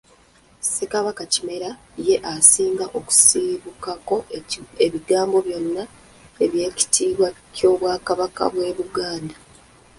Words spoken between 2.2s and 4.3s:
asinga okusibukako